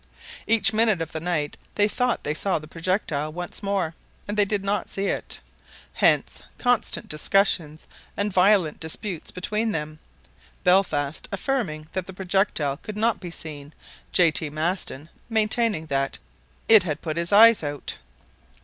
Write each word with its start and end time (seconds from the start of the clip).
Each 0.47 0.73
minute 0.73 0.99
of 0.99 1.11
the 1.11 1.19
night 1.19 1.57
they 1.75 1.87
thought 1.87 2.23
they 2.23 2.33
saw 2.33 2.57
the 2.57 2.67
projectile 2.67 3.31
once 3.31 3.61
more, 3.61 3.93
and 4.27 4.35
they 4.35 4.45
did 4.45 4.65
not 4.65 4.89
see 4.89 5.05
it. 5.05 5.39
Hence 5.93 6.41
constant 6.57 7.07
discussions 7.07 7.85
and 8.17 8.33
violent 8.33 8.79
disputes 8.79 9.29
between 9.29 9.73
them, 9.73 9.99
Belfast 10.63 11.27
affirming 11.31 11.85
that 11.93 12.07
the 12.07 12.13
projectile 12.13 12.77
could 12.77 12.97
not 12.97 13.19
be 13.19 13.29
seen, 13.29 13.73
J. 14.11 14.31
T. 14.31 14.49
Maston 14.49 15.07
maintaining 15.29 15.85
that 15.85 16.17
"it 16.67 16.81
had 16.81 17.03
put 17.03 17.15
his 17.15 17.31
eyes 17.31 17.61
out." 17.63 17.99